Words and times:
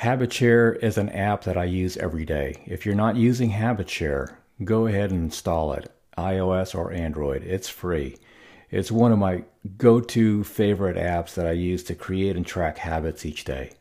HabitShare 0.00 0.82
is 0.82 0.96
an 0.96 1.10
app 1.10 1.44
that 1.44 1.58
I 1.58 1.64
use 1.64 1.98
every 1.98 2.24
day. 2.24 2.62
If 2.64 2.86
you're 2.86 2.94
not 2.94 3.16
using 3.16 3.50
HabitShare, 3.52 4.34
go 4.64 4.86
ahead 4.86 5.10
and 5.10 5.24
install 5.24 5.74
it, 5.74 5.92
iOS 6.16 6.74
or 6.74 6.90
Android. 6.90 7.42
It's 7.42 7.68
free. 7.68 8.16
It's 8.70 8.90
one 8.90 9.12
of 9.12 9.18
my 9.18 9.44
go 9.76 10.00
to 10.00 10.42
favorite 10.42 10.96
apps 10.96 11.34
that 11.34 11.46
I 11.46 11.52
use 11.52 11.82
to 11.84 11.94
create 11.94 12.34
and 12.34 12.46
track 12.46 12.78
habits 12.78 13.26
each 13.26 13.44
day 13.44 13.72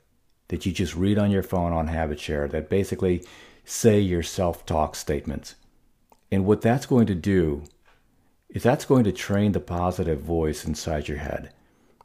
that 0.49 0.65
you 0.65 0.73
just 0.73 0.93
read 0.93 1.17
on 1.17 1.31
your 1.31 1.41
phone 1.41 1.71
on 1.71 1.87
HabitShare 1.87 2.51
that 2.51 2.69
basically 2.69 3.23
say 3.63 4.01
your 4.01 4.23
self 4.23 4.65
talk 4.65 4.97
statements. 4.97 5.55
And 6.29 6.43
what 6.43 6.59
that's 6.59 6.85
going 6.85 7.07
to 7.07 7.15
do 7.15 7.63
is 8.49 8.61
that's 8.61 8.83
going 8.83 9.05
to 9.05 9.13
train 9.13 9.53
the 9.53 9.61
positive 9.61 10.19
voice 10.19 10.65
inside 10.65 11.07
your 11.07 11.19
head, 11.19 11.53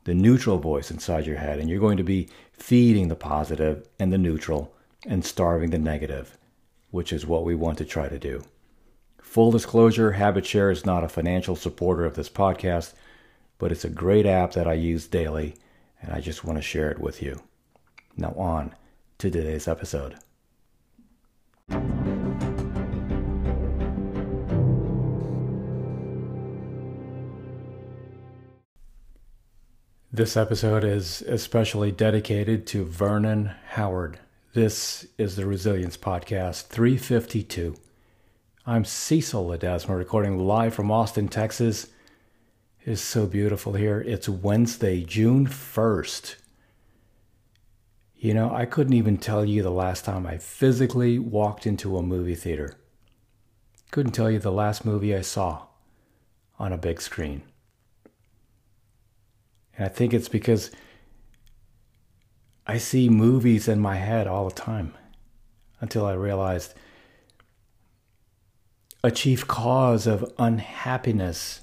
the 0.04 0.14
neutral 0.14 0.58
voice 0.58 0.90
inside 0.90 1.26
your 1.26 1.38
head, 1.38 1.58
and 1.58 1.68
you're 1.68 1.80
going 1.80 1.96
to 1.96 2.04
be 2.04 2.28
feeding 2.52 3.08
the 3.08 3.16
positive 3.16 3.86
and 3.98 4.12
the 4.12 4.18
neutral 4.18 4.74
and 5.06 5.24
starving 5.24 5.70
the 5.70 5.78
negative, 5.78 6.38
which 6.90 7.12
is 7.12 7.26
what 7.26 7.44
we 7.44 7.54
want 7.54 7.78
to 7.78 7.84
try 7.84 8.08
to 8.08 8.18
do. 8.18 8.44
Full 9.20 9.50
disclosure 9.50 10.12
HabitShare 10.12 10.70
is 10.70 10.86
not 10.86 11.04
a 11.04 11.08
financial 11.08 11.56
supporter 11.56 12.04
of 12.04 12.14
this 12.14 12.28
podcast, 12.28 12.92
but 13.58 13.72
it's 13.72 13.84
a 13.84 13.90
great 13.90 14.26
app 14.26 14.52
that 14.52 14.68
I 14.68 14.74
use 14.74 15.06
daily, 15.06 15.56
and 16.00 16.12
I 16.12 16.20
just 16.20 16.44
want 16.44 16.58
to 16.58 16.62
share 16.62 16.90
it 16.90 17.00
with 17.00 17.22
you. 17.22 17.42
Now, 18.16 18.32
on 18.36 18.74
to 19.18 19.30
today's 19.30 19.66
episode. 19.66 20.16
This 30.14 30.36
episode 30.36 30.84
is 30.84 31.22
especially 31.22 31.90
dedicated 31.90 32.68
to 32.68 32.84
Vernon 32.84 33.50
Howard. 33.70 34.20
This 34.52 35.08
is 35.18 35.34
the 35.34 35.44
Resilience 35.44 35.96
Podcast 35.96 36.66
352. 36.66 37.74
I'm 38.64 38.84
Cecil 38.84 39.44
Ledesma, 39.44 39.98
recording 39.98 40.38
live 40.38 40.72
from 40.72 40.92
Austin, 40.92 41.26
Texas. 41.26 41.88
It's 42.84 43.00
so 43.00 43.26
beautiful 43.26 43.72
here. 43.72 44.00
It's 44.06 44.28
Wednesday, 44.28 45.02
June 45.02 45.48
1st. 45.48 46.36
You 48.14 48.34
know, 48.34 48.54
I 48.54 48.66
couldn't 48.66 48.94
even 48.94 49.16
tell 49.16 49.44
you 49.44 49.64
the 49.64 49.70
last 49.70 50.04
time 50.04 50.28
I 50.28 50.38
physically 50.38 51.18
walked 51.18 51.66
into 51.66 51.98
a 51.98 52.04
movie 52.04 52.36
theater. 52.36 52.76
Couldn't 53.90 54.12
tell 54.12 54.30
you 54.30 54.38
the 54.38 54.52
last 54.52 54.84
movie 54.84 55.12
I 55.12 55.22
saw 55.22 55.62
on 56.56 56.72
a 56.72 56.78
big 56.78 57.00
screen. 57.00 57.42
And 59.76 59.86
I 59.86 59.88
think 59.88 60.14
it's 60.14 60.28
because 60.28 60.70
I 62.66 62.78
see 62.78 63.08
movies 63.08 63.68
in 63.68 63.80
my 63.80 63.96
head 63.96 64.26
all 64.26 64.48
the 64.48 64.54
time 64.54 64.94
until 65.80 66.06
I 66.06 66.14
realized 66.14 66.74
a 69.02 69.10
chief 69.10 69.46
cause 69.46 70.06
of 70.06 70.32
unhappiness 70.38 71.60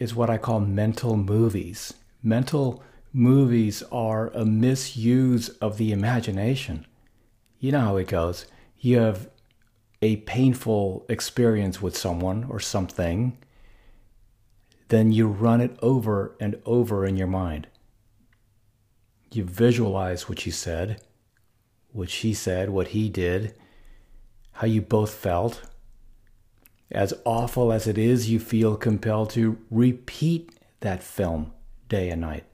is 0.00 0.14
what 0.14 0.28
I 0.28 0.38
call 0.38 0.58
mental 0.58 1.16
movies. 1.16 1.94
Mental 2.20 2.82
movies 3.12 3.84
are 3.92 4.28
a 4.30 4.44
misuse 4.44 5.50
of 5.60 5.76
the 5.76 5.92
imagination. 5.92 6.86
You 7.60 7.72
know 7.72 7.80
how 7.80 7.96
it 7.96 8.08
goes. 8.08 8.46
You 8.80 8.98
have 8.98 9.28
a 10.02 10.16
painful 10.16 11.06
experience 11.08 11.80
with 11.80 11.96
someone 11.96 12.44
or 12.48 12.58
something 12.58 13.38
then 14.90 15.12
you 15.12 15.28
run 15.28 15.60
it 15.60 15.76
over 15.80 16.36
and 16.40 16.60
over 16.66 17.06
in 17.06 17.16
your 17.16 17.28
mind. 17.28 17.68
You 19.32 19.44
visualize 19.44 20.28
what 20.28 20.44
you 20.44 20.52
said, 20.52 21.00
what 21.92 22.10
she 22.10 22.34
said, 22.34 22.70
what 22.70 22.88
he 22.88 23.08
did, 23.08 23.54
how 24.52 24.66
you 24.66 24.82
both 24.82 25.14
felt. 25.14 25.62
As 26.90 27.14
awful 27.24 27.72
as 27.72 27.86
it 27.86 27.96
is, 27.96 28.28
you 28.28 28.40
feel 28.40 28.76
compelled 28.76 29.30
to 29.30 29.58
repeat 29.70 30.50
that 30.80 31.04
film 31.04 31.52
day 31.88 32.10
and 32.10 32.20
night. 32.20 32.44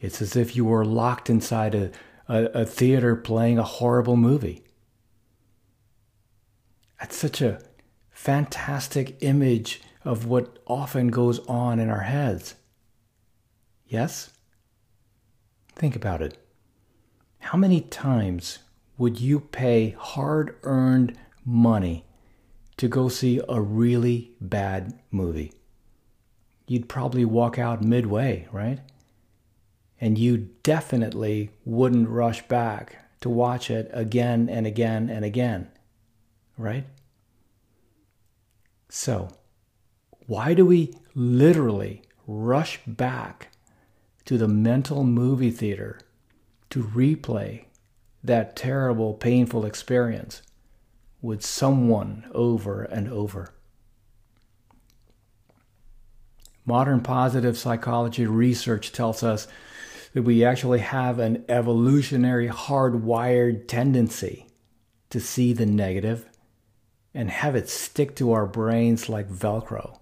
It's 0.00 0.20
as 0.20 0.34
if 0.34 0.56
you 0.56 0.64
were 0.64 0.84
locked 0.84 1.30
inside 1.30 1.76
a, 1.76 1.92
a, 2.28 2.44
a 2.62 2.66
theater 2.66 3.14
playing 3.14 3.58
a 3.58 3.62
horrible 3.62 4.16
movie. 4.16 4.64
That's 6.98 7.16
such 7.16 7.40
a 7.40 7.60
fantastic 8.10 9.16
image 9.20 9.80
of 10.04 10.26
what 10.26 10.58
often 10.66 11.08
goes 11.08 11.38
on 11.46 11.78
in 11.78 11.90
our 11.90 12.02
heads. 12.02 12.54
Yes? 13.86 14.30
Think 15.74 15.96
about 15.96 16.22
it. 16.22 16.36
How 17.40 17.56
many 17.56 17.80
times 17.80 18.58
would 18.98 19.20
you 19.20 19.40
pay 19.40 19.90
hard 19.98 20.56
earned 20.62 21.16
money 21.44 22.04
to 22.76 22.88
go 22.88 23.08
see 23.08 23.40
a 23.48 23.60
really 23.60 24.32
bad 24.40 24.98
movie? 25.10 25.52
You'd 26.66 26.88
probably 26.88 27.24
walk 27.24 27.58
out 27.58 27.82
midway, 27.82 28.46
right? 28.52 28.80
And 30.00 30.18
you 30.18 30.50
definitely 30.62 31.50
wouldn't 31.64 32.08
rush 32.08 32.46
back 32.46 32.98
to 33.20 33.28
watch 33.28 33.70
it 33.70 33.90
again 33.92 34.48
and 34.48 34.66
again 34.66 35.08
and 35.08 35.24
again, 35.24 35.70
right? 36.56 36.84
So, 38.88 39.28
why 40.28 40.52
do 40.52 40.66
we 40.66 40.92
literally 41.14 42.02
rush 42.26 42.80
back 42.86 43.48
to 44.26 44.36
the 44.36 44.46
mental 44.46 45.02
movie 45.02 45.50
theater 45.50 45.98
to 46.68 46.84
replay 46.84 47.64
that 48.22 48.54
terrible, 48.54 49.14
painful 49.14 49.64
experience 49.64 50.42
with 51.22 51.42
someone 51.42 52.30
over 52.34 52.82
and 52.82 53.08
over? 53.08 53.54
Modern 56.66 57.00
positive 57.00 57.56
psychology 57.56 58.26
research 58.26 58.92
tells 58.92 59.22
us 59.22 59.48
that 60.12 60.24
we 60.24 60.44
actually 60.44 60.80
have 60.80 61.18
an 61.18 61.42
evolutionary 61.48 62.50
hardwired 62.50 63.66
tendency 63.66 64.46
to 65.08 65.20
see 65.20 65.54
the 65.54 65.64
negative 65.64 66.28
and 67.14 67.30
have 67.30 67.56
it 67.56 67.70
stick 67.70 68.14
to 68.16 68.32
our 68.32 68.44
brains 68.44 69.08
like 69.08 69.30
Velcro 69.30 69.97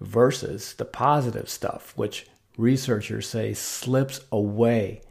versus 0.00 0.74
the 0.74 0.84
positive 0.84 1.48
stuff, 1.48 1.92
which 1.96 2.26
researchers 2.56 3.28
say 3.28 3.54
slips 3.54 4.20
away 4.32 5.02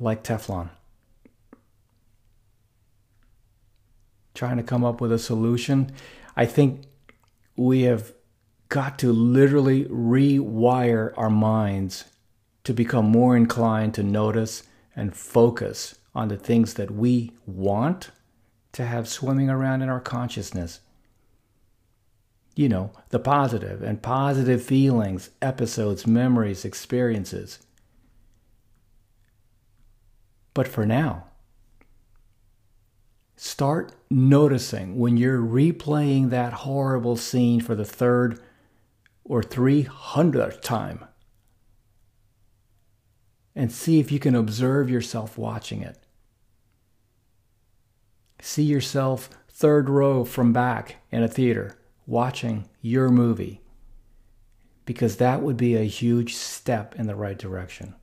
like 0.00 0.22
Teflon. 0.22 0.70
Trying 4.34 4.58
to 4.58 4.62
come 4.62 4.84
up 4.84 5.00
with 5.00 5.12
a 5.12 5.18
solution. 5.18 5.92
I 6.36 6.44
think 6.44 6.82
we 7.56 7.82
have 7.82 8.12
got 8.68 8.98
to 8.98 9.12
literally 9.12 9.84
rewire 9.84 11.12
our 11.16 11.30
minds 11.30 12.04
to 12.64 12.74
become 12.74 13.06
more 13.06 13.36
inclined 13.36 13.94
to 13.94 14.02
notice 14.02 14.64
and 14.94 15.16
focus 15.16 15.94
on 16.14 16.28
the 16.28 16.36
things 16.36 16.74
that 16.74 16.90
we 16.90 17.32
want 17.46 18.10
to 18.72 18.84
have 18.84 19.08
swimming 19.08 19.48
around 19.48 19.82
in 19.82 19.88
our 19.88 20.00
consciousness 20.00 20.80
you 22.56 22.70
know, 22.70 22.90
the 23.10 23.18
positive 23.18 23.82
and 23.82 24.02
positive 24.02 24.62
feelings, 24.62 25.28
episodes, 25.42 26.06
memories, 26.06 26.64
experiences. 26.64 27.60
But 30.54 30.66
for 30.66 30.86
now, 30.86 31.24
start 33.36 33.92
noticing 34.10 34.98
when 34.98 35.18
you're 35.18 35.38
replaying 35.38 36.30
that 36.30 36.54
horrible 36.54 37.16
scene 37.16 37.60
for 37.60 37.74
the 37.74 37.84
third 37.84 38.40
or 39.22 39.42
300th 39.42 40.62
time 40.62 41.04
and 43.54 43.70
see 43.70 44.00
if 44.00 44.10
you 44.10 44.18
can 44.18 44.34
observe 44.34 44.88
yourself 44.88 45.36
watching 45.36 45.82
it. 45.82 45.98
See 48.40 48.62
yourself 48.62 49.28
third 49.50 49.90
row 49.90 50.24
from 50.24 50.54
back 50.54 50.96
in 51.10 51.22
a 51.22 51.28
theater 51.28 51.76
watching 52.06 52.68
your 52.80 53.10
movie 53.10 53.60
because 54.84 55.16
that 55.16 55.42
would 55.42 55.56
be 55.56 55.74
a 55.74 55.82
huge 55.82 56.34
step 56.34 56.94
in 56.96 57.06
the 57.06 57.16
right 57.16 57.38
direction. 57.38 57.94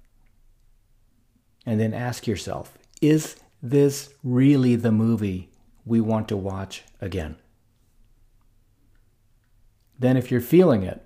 And 1.65 1.79
then 1.79 1.93
ask 1.93 2.27
yourself 2.27 2.77
is 3.01 3.37
this 3.61 4.13
really 4.23 4.75
the 4.75 4.91
movie 4.91 5.49
we 5.85 6.01
want 6.01 6.27
to 6.27 6.37
watch 6.37 6.83
again? 7.01 7.37
Then, 9.97 10.17
if 10.17 10.31
you're 10.31 10.41
feeling 10.41 10.83
it, 10.83 11.05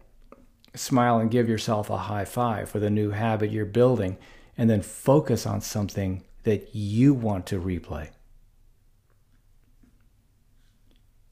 smile 0.73 1.19
and 1.19 1.29
give 1.29 1.47
yourself 1.47 1.89
a 1.89 1.97
high 1.97 2.25
five 2.25 2.69
for 2.69 2.79
the 2.79 2.89
new 2.89 3.11
habit 3.11 3.51
you're 3.51 3.65
building, 3.65 4.17
and 4.57 4.69
then 4.69 4.81
focus 4.81 5.45
on 5.45 5.61
something 5.61 6.23
that 6.43 6.73
you 6.73 7.13
want 7.13 7.45
to 7.47 7.59
replay. 7.59 8.09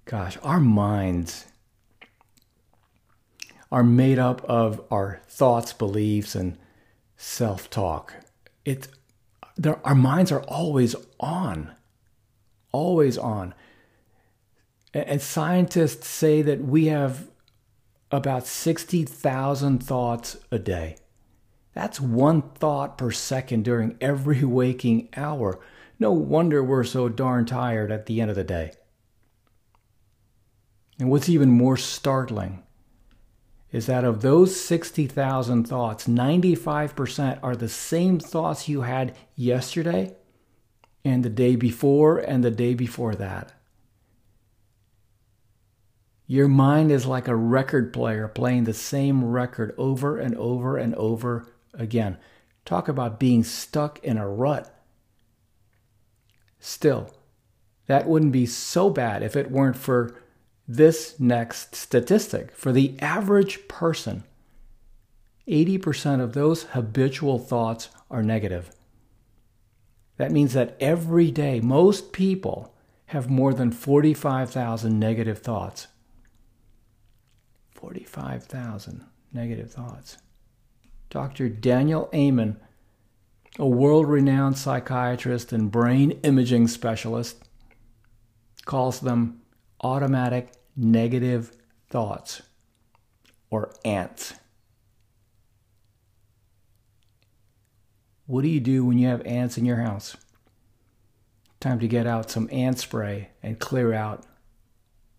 Gosh, 0.05 0.37
our 0.43 0.59
minds 0.59 1.45
are 3.75 3.83
made 3.83 4.17
up 4.17 4.41
of 4.45 4.81
our 4.89 5.19
thoughts, 5.27 5.73
beliefs, 5.73 6.33
and 6.33 6.57
self 7.17 7.69
talk. 7.69 8.13
Our 9.83 9.95
minds 9.95 10.31
are 10.31 10.43
always 10.43 10.95
on, 11.19 11.75
always 12.71 13.17
on. 13.17 13.53
And 14.93 15.21
scientists 15.21 16.07
say 16.07 16.41
that 16.41 16.61
we 16.61 16.85
have 16.85 17.27
about 18.11 18.47
60,000 18.47 19.83
thoughts 19.83 20.37
a 20.49 20.57
day. 20.57 20.95
That's 21.73 21.99
one 21.99 22.43
thought 22.43 22.97
per 22.97 23.11
second 23.11 23.65
during 23.65 23.97
every 23.99 24.43
waking 24.45 25.09
hour. 25.17 25.59
No 25.99 26.13
wonder 26.13 26.63
we're 26.63 26.85
so 26.85 27.09
darn 27.09 27.45
tired 27.45 27.91
at 27.91 28.05
the 28.05 28.21
end 28.21 28.29
of 28.29 28.37
the 28.37 28.45
day. 28.45 28.71
And 30.97 31.11
what's 31.11 31.27
even 31.27 31.49
more 31.51 31.75
startling 31.75 32.64
is 33.75 33.87
that 33.87 34.05
of 34.05 34.21
those 34.21 34.57
60,000 34.57 35.67
thoughts, 35.67 36.07
95% 36.07 37.39
are 37.43 37.57
the 37.57 37.67
same 37.67 38.17
thoughts 38.19 38.69
you 38.69 38.83
had 38.83 39.13
yesterday 39.35 40.15
and 41.03 41.25
the 41.25 41.29
day 41.29 41.57
before 41.57 42.17
and 42.19 42.41
the 42.41 42.51
day 42.51 42.73
before 42.73 43.15
that. 43.15 43.51
Your 46.25 46.47
mind 46.47 46.89
is 46.89 47.05
like 47.05 47.27
a 47.27 47.35
record 47.35 47.91
player 47.91 48.29
playing 48.29 48.63
the 48.63 48.73
same 48.73 49.25
record 49.25 49.75
over 49.77 50.17
and 50.17 50.37
over 50.37 50.77
and 50.77 50.95
over 50.95 51.45
again. 51.73 52.17
Talk 52.63 52.87
about 52.87 53.19
being 53.19 53.43
stuck 53.43 54.01
in 54.05 54.17
a 54.17 54.25
rut. 54.25 54.73
Still, 56.61 57.13
that 57.87 58.07
wouldn't 58.07 58.31
be 58.31 58.45
so 58.45 58.89
bad 58.89 59.21
if 59.21 59.35
it 59.35 59.51
weren't 59.51 59.75
for 59.75 60.15
this 60.67 61.19
next 61.19 61.75
statistic. 61.75 62.51
For 62.51 62.71
the 62.71 62.95
average 62.99 63.67
person, 63.67 64.23
80% 65.47 66.21
of 66.21 66.33
those 66.33 66.63
habitual 66.63 67.37
thoughts 67.37 67.89
are 68.09 68.23
negative. 68.23 68.71
That 70.17 70.31
means 70.31 70.53
that 70.53 70.77
every 70.79 71.29
day, 71.29 71.59
most 71.59 72.11
people 72.11 72.73
have 73.07 73.29
more 73.29 73.53
than 73.53 73.71
45,000 73.71 74.99
negative 74.99 75.39
thoughts. 75.39 75.87
45,000 77.71 79.05
negative 79.33 79.71
thoughts. 79.71 80.17
Dr. 81.09 81.49
Daniel 81.49 82.09
Amen, 82.13 82.57
a 83.59 83.67
world 83.67 84.07
renowned 84.07 84.57
psychiatrist 84.57 85.53
and 85.53 85.71
brain 85.71 86.11
imaging 86.23 86.67
specialist, 86.67 87.47
calls 88.65 89.01
them 89.01 89.41
automatic 89.81 90.51
negative 90.75 91.51
thoughts 91.89 92.41
or 93.49 93.73
ants. 93.83 94.33
What 98.27 98.41
do 98.41 98.47
you 98.47 98.59
do 98.59 98.83
when 98.83 98.97
you 98.97 99.07
have 99.07 99.21
ants 99.25 99.57
in 99.57 99.65
your 99.65 99.77
house? 99.77 100.17
Time 101.59 101.79
to 101.79 101.87
get 101.87 102.07
out 102.07 102.31
some 102.31 102.49
ant 102.51 102.79
spray 102.79 103.29
and 103.41 103.59
clear 103.59 103.93
out 103.93 104.25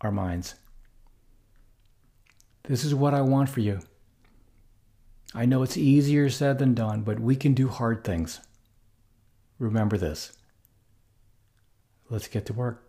our 0.00 0.10
minds. 0.10 0.54
This 2.64 2.84
is 2.84 2.94
what 2.94 3.14
I 3.14 3.20
want 3.20 3.48
for 3.48 3.60
you. 3.60 3.80
I 5.34 5.44
know 5.44 5.62
it's 5.62 5.76
easier 5.76 6.28
said 6.30 6.58
than 6.58 6.74
done, 6.74 7.02
but 7.02 7.20
we 7.20 7.36
can 7.36 7.54
do 7.54 7.68
hard 7.68 8.04
things. 8.04 8.40
Remember 9.58 9.96
this. 9.96 10.32
Let's 12.10 12.28
get 12.28 12.46
to 12.46 12.52
work. 12.52 12.85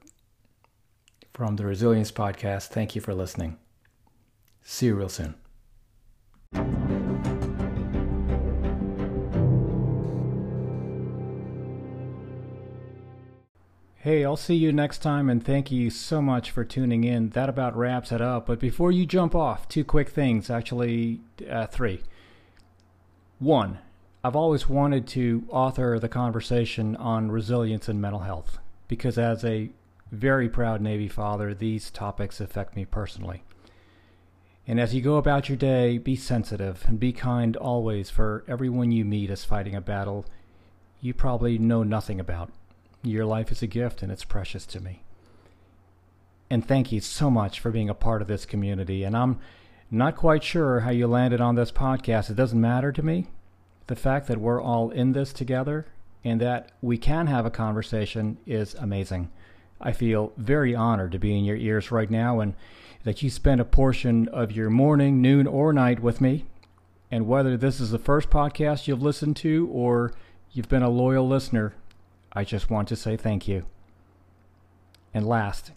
From 1.38 1.56
the 1.56 1.68
Resilience 1.68 2.12
Podcast, 2.12 2.70
thank 2.70 2.96
you 2.96 3.02
for 3.02 3.14
listening. 3.14 3.60
See 4.64 4.88
you 4.88 4.96
real 4.96 5.08
soon. 5.08 5.36
Hey, 13.98 14.26
I'll 14.26 14.36
see 14.36 14.56
you 14.56 14.72
next 14.72 15.04
time, 15.04 15.30
and 15.30 15.46
thank 15.46 15.72
you 15.72 15.92
so 15.92 16.24
much 16.24 16.50
for 16.50 16.66
tuning 16.66 17.04
in. 17.04 17.30
That 17.30 17.50
about 17.50 17.78
wraps 17.78 18.12
it 18.12 18.20
up. 18.20 18.48
But 18.48 18.60
before 18.60 18.92
you 18.92 19.06
jump 19.06 19.36
off, 19.36 19.70
two 19.70 19.84
quick 19.84 20.10
things 20.10 20.50
actually, 20.50 21.22
uh, 21.48 21.68
three. 21.68 22.02
One, 23.38 23.78
I've 24.24 24.36
always 24.36 24.68
wanted 24.68 25.06
to 25.10 25.48
author 25.52 26.00
the 26.00 26.10
conversation 26.10 26.96
on 26.96 27.30
resilience 27.30 27.88
and 27.88 28.02
mental 28.02 28.22
health 28.22 28.58
because, 28.88 29.20
as 29.20 29.46
a 29.46 29.70
very 30.12 30.50
proud 30.50 30.82
Navy 30.82 31.08
father, 31.08 31.54
these 31.54 31.92
topics 31.92 32.40
affect 32.40 32.76
me 32.76 32.86
personally. 32.86 33.44
And 34.68 34.80
as 34.80 34.94
you 34.94 35.02
go 35.02 35.16
about 35.16 35.48
your 35.48 35.58
day, 35.58 35.98
be 35.98 36.16
sensitive 36.16 36.84
and 36.88 37.00
be 37.00 37.14
kind 37.14 37.56
always, 37.56 38.10
for 38.10 38.44
everyone 38.48 38.92
you 38.92 39.06
meet 39.06 39.30
is 39.30 39.46
fighting 39.46 39.76
a 39.76 39.82
battle 39.82 40.26
you 41.02 41.14
probably 41.14 41.58
know 41.58 41.84
nothing 41.84 42.20
about. 42.20 42.52
Your 43.04 43.26
life 43.26 43.52
is 43.52 43.62
a 43.62 43.68
gift 43.68 44.02
and 44.02 44.12
it's 44.12 44.24
precious 44.24 44.66
to 44.68 44.80
me. 44.80 45.04
And 46.50 46.68
thank 46.68 46.92
you 46.92 47.02
so 47.02 47.30
much 47.30 47.60
for 47.60 47.72
being 47.72 47.90
a 47.90 47.94
part 47.94 48.22
of 48.22 48.28
this 48.28 48.46
community. 48.46 49.04
And 49.04 49.16
I'm 49.16 49.40
not 49.92 50.16
quite 50.16 50.44
sure 50.44 50.82
how 50.82 50.92
you 50.92 51.08
landed 51.08 51.42
on 51.42 51.56
this 51.56 51.72
podcast. 51.72 52.30
It 52.30 52.36
doesn't 52.36 52.60
matter 52.60 52.92
to 52.92 53.04
me. 53.04 53.28
The 53.88 53.96
fact 53.96 54.28
that 54.28 54.40
we're 54.40 54.62
all 54.62 54.90
in 54.90 55.14
this 55.14 55.32
together 55.32 55.86
and 56.24 56.42
that 56.42 56.72
we 56.82 56.98
can 56.98 57.28
have 57.28 57.46
a 57.46 57.52
conversation 57.52 58.38
is 58.46 58.74
amazing. 58.76 59.30
I 59.80 59.92
feel 59.92 60.34
very 60.38 60.76
honored 60.76 61.12
to 61.12 61.20
be 61.20 61.38
in 61.38 61.46
your 61.46 61.58
ears 61.58 61.92
right 61.92 62.10
now 62.10 62.40
and 62.40 62.56
that 63.04 63.22
you 63.22 63.30
spend 63.30 63.62
a 63.62 63.66
portion 63.66 64.28
of 64.30 64.52
your 64.52 64.70
morning, 64.70 65.22
noon, 65.22 65.48
or 65.48 65.72
night 65.72 66.02
with 66.02 66.20
me. 66.20 66.46
And 67.10 67.28
whether 67.28 67.56
this 67.56 67.80
is 67.80 67.92
the 67.92 68.00
first 68.00 68.30
podcast 68.30 68.88
you've 68.88 69.02
listened 69.02 69.38
to 69.38 69.70
or 69.72 70.14
you've 70.52 70.70
been 70.70 70.84
a 70.84 70.90
loyal 70.90 71.28
listener, 71.28 71.74
I 72.34 72.44
just 72.44 72.70
want 72.70 72.88
to 72.90 72.96
say 72.96 73.16
thank 73.16 73.48
you. 73.48 73.66
And 75.14 75.26
last, 75.26 75.72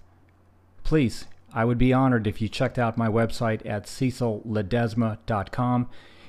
please, 0.82 1.26
I 1.52 1.64
would 1.64 1.78
be 1.78 1.92
honored 1.92 2.26
if 2.26 2.40
you 2.40 2.48
checked 2.48 2.78
out 2.78 2.98
my 2.98 3.08
website 3.08 3.64
at 3.64 3.84
cecilledesma.com. 3.84 5.88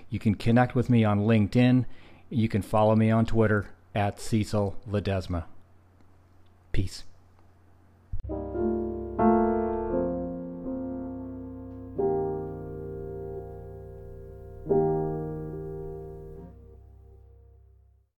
You 0.09 0.19
can 0.19 0.35
connect 0.35 0.75
with 0.75 0.89
me 0.89 1.03
on 1.03 1.21
LinkedIn. 1.21 1.85
You 2.29 2.47
can 2.47 2.61
follow 2.61 2.95
me 2.95 3.09
on 3.09 3.25
Twitter 3.25 3.69
at 3.95 4.19
Cecil 4.19 4.77
Ledesma. 4.89 5.45
Peace. 6.71 7.03